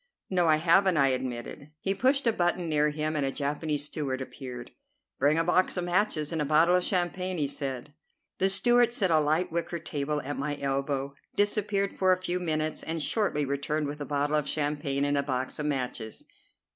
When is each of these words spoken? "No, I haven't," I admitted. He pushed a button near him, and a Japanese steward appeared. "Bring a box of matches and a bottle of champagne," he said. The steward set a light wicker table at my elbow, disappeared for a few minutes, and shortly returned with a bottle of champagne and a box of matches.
"No, 0.31 0.47
I 0.47 0.55
haven't," 0.55 0.97
I 0.97 1.09
admitted. 1.09 1.73
He 1.79 1.93
pushed 1.93 2.25
a 2.25 2.33
button 2.33 2.67
near 2.67 2.89
him, 2.89 3.15
and 3.15 3.23
a 3.23 3.31
Japanese 3.31 3.85
steward 3.85 4.19
appeared. 4.19 4.71
"Bring 5.19 5.37
a 5.37 5.43
box 5.43 5.77
of 5.77 5.83
matches 5.83 6.31
and 6.31 6.41
a 6.41 6.43
bottle 6.43 6.73
of 6.75 6.83
champagne," 6.83 7.37
he 7.37 7.45
said. 7.45 7.93
The 8.39 8.49
steward 8.49 8.91
set 8.91 9.11
a 9.11 9.19
light 9.19 9.51
wicker 9.51 9.77
table 9.77 10.19
at 10.23 10.39
my 10.39 10.57
elbow, 10.59 11.13
disappeared 11.35 11.95
for 11.95 12.11
a 12.11 12.17
few 12.17 12.39
minutes, 12.39 12.81
and 12.81 12.99
shortly 12.99 13.45
returned 13.45 13.85
with 13.85 14.01
a 14.01 14.05
bottle 14.05 14.37
of 14.37 14.49
champagne 14.49 15.05
and 15.05 15.19
a 15.19 15.21
box 15.21 15.59
of 15.59 15.67
matches. 15.67 16.25